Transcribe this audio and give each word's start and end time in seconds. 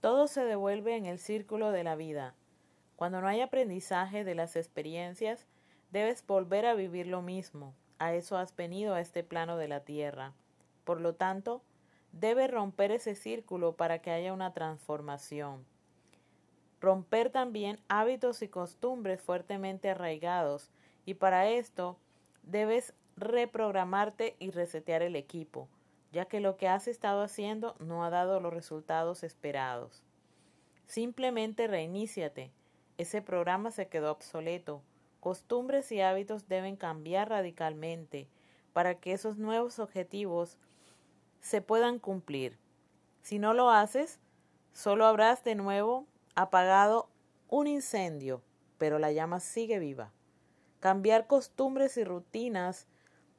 Todo 0.00 0.28
se 0.28 0.44
devuelve 0.44 0.96
en 0.96 1.06
el 1.06 1.18
círculo 1.18 1.72
de 1.72 1.82
la 1.82 1.96
vida. 1.96 2.34
Cuando 2.96 3.20
no 3.20 3.28
hay 3.28 3.40
aprendizaje 3.40 4.24
de 4.24 4.34
las 4.34 4.54
experiencias, 4.54 5.46
debes 5.90 6.24
volver 6.26 6.66
a 6.66 6.74
vivir 6.74 7.06
lo 7.06 7.22
mismo. 7.22 7.74
A 7.98 8.14
eso 8.14 8.36
has 8.36 8.54
venido 8.54 8.94
a 8.94 9.00
este 9.00 9.24
plano 9.24 9.56
de 9.56 9.68
la 9.68 9.80
tierra. 9.80 10.34
Por 10.84 11.00
lo 11.00 11.14
tanto, 11.14 11.62
debes 12.12 12.50
romper 12.50 12.92
ese 12.92 13.14
círculo 13.14 13.74
para 13.74 14.00
que 14.00 14.10
haya 14.10 14.32
una 14.32 14.52
transformación. 14.52 15.64
Romper 16.80 17.30
también 17.30 17.80
hábitos 17.88 18.40
y 18.42 18.48
costumbres 18.48 19.20
fuertemente 19.20 19.90
arraigados 19.90 20.70
y 21.04 21.14
para 21.14 21.48
esto 21.48 21.98
debes 22.44 22.94
reprogramarte 23.16 24.36
y 24.38 24.52
resetear 24.52 25.02
el 25.02 25.16
equipo, 25.16 25.68
ya 26.12 26.24
que 26.26 26.40
lo 26.40 26.56
que 26.56 26.68
has 26.68 26.88
estado 26.88 27.22
haciendo 27.22 27.76
no 27.78 28.04
ha 28.04 28.10
dado 28.10 28.40
los 28.40 28.52
resultados 28.52 29.22
esperados. 29.22 30.02
Simplemente 30.86 31.66
reiníciate. 31.66 32.50
Ese 32.96 33.22
programa 33.22 33.70
se 33.70 33.88
quedó 33.88 34.12
obsoleto. 34.12 34.82
Costumbres 35.20 35.92
y 35.92 36.00
hábitos 36.00 36.48
deben 36.48 36.76
cambiar 36.76 37.28
radicalmente 37.28 38.28
para 38.72 38.94
que 38.94 39.12
esos 39.12 39.36
nuevos 39.36 39.78
objetivos 39.78 40.56
se 41.40 41.60
puedan 41.60 41.98
cumplir. 41.98 42.58
Si 43.22 43.38
no 43.38 43.52
lo 43.52 43.70
haces, 43.70 44.20
solo 44.72 45.06
habrás 45.06 45.44
de 45.44 45.54
nuevo 45.54 46.06
apagado 46.34 47.10
un 47.48 47.66
incendio, 47.66 48.42
pero 48.78 48.98
la 48.98 49.12
llama 49.12 49.40
sigue 49.40 49.78
viva. 49.78 50.12
Cambiar 50.80 51.26
costumbres 51.26 51.96
y 51.96 52.04
rutinas 52.04 52.86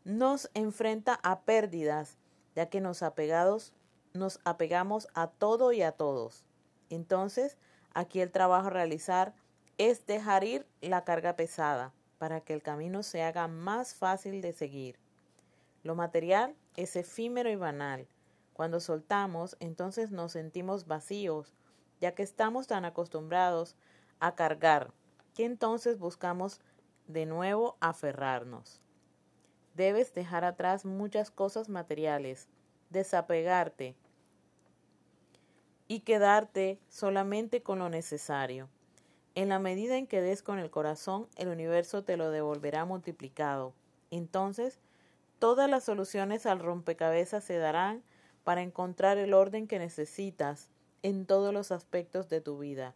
nos 0.04 0.50
enfrenta 0.54 1.20
a 1.24 1.42
pérdidas, 1.42 2.18
ya 2.60 2.70
que 2.70 2.82
nos 2.82 3.04
apegados 3.04 3.72
nos 4.14 4.42
apegamos 4.44 5.08
a 5.14 5.28
todo 5.28 5.72
y 5.72 5.82
a 5.82 5.94
todos. 5.94 6.44
Entonces, 6.90 7.58
aquí 7.94 8.20
el 8.20 8.32
trabajo 8.32 8.68
a 8.68 8.70
realizar 8.70 9.34
es 9.78 10.06
dejar 10.06 10.44
ir 10.44 10.68
la 10.82 11.06
carga 11.06 11.38
pesada 11.38 11.94
para 12.18 12.42
que 12.42 12.54
el 12.54 12.62
camino 12.62 13.02
se 13.02 13.24
haga 13.24 13.48
más 13.48 13.96
fácil 13.96 14.42
de 14.42 14.52
seguir. 14.52 15.00
Lo 15.84 15.96
material 15.96 16.54
es 16.76 16.98
efímero 16.98 17.50
y 17.50 17.56
banal. 17.56 18.10
Cuando 18.52 18.82
soltamos, 18.82 19.56
entonces 19.62 20.12
nos 20.12 20.34
sentimos 20.34 20.86
vacíos, 20.86 21.54
ya 22.02 22.14
que 22.14 22.24
estamos 22.24 22.68
tan 22.68 22.84
acostumbrados 22.84 23.78
a 24.20 24.36
cargar, 24.36 24.92
que 25.34 25.46
entonces 25.46 25.98
buscamos 25.98 26.60
de 27.08 27.26
nuevo 27.26 27.78
aferrarnos. 27.80 28.82
Debes 29.80 30.14
dejar 30.14 30.44
atrás 30.44 30.84
muchas 30.84 31.32
cosas 31.32 31.70
materiales, 31.70 32.50
desapegarte 32.90 33.96
y 35.88 36.02
quedarte 36.02 36.82
solamente 36.90 37.64
con 37.64 37.80
lo 37.80 37.88
necesario. 37.88 38.68
En 39.36 39.48
la 39.48 39.58
medida 39.58 39.96
en 39.96 40.06
que 40.06 40.20
des 40.20 40.44
con 40.44 40.60
el 40.60 40.70
corazón, 40.70 41.30
el 41.38 41.48
universo 41.48 42.04
te 42.04 42.18
lo 42.18 42.30
devolverá 42.30 42.84
multiplicado. 42.84 43.74
Entonces, 44.12 44.82
todas 45.40 45.70
las 45.70 45.86
soluciones 45.86 46.46
al 46.46 46.60
rompecabezas 46.60 47.46
se 47.46 47.56
darán 47.56 48.04
para 48.44 48.64
encontrar 48.64 49.18
el 49.18 49.34
orden 49.34 49.66
que 49.66 49.80
necesitas 49.80 50.68
en 51.04 51.26
todos 51.26 51.54
los 51.54 51.72
aspectos 51.72 52.28
de 52.28 52.42
tu 52.42 52.58
vida. 52.58 52.96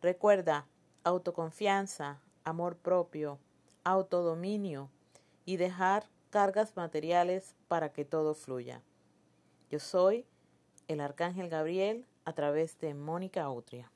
Recuerda, 0.00 0.66
autoconfianza, 1.04 2.22
amor 2.42 2.78
propio, 2.78 3.38
autodominio 3.84 4.88
y 5.44 5.58
dejar 5.58 6.06
cargas 6.32 6.74
materiales 6.76 7.54
para 7.68 7.92
que 7.92 8.06
todo 8.06 8.34
fluya. 8.34 8.80
Yo 9.68 9.78
soy 9.78 10.24
el 10.88 11.00
Arcángel 11.00 11.50
Gabriel 11.50 12.06
a 12.24 12.32
través 12.32 12.78
de 12.80 12.94
Mónica 12.94 13.50
Utria. 13.50 13.92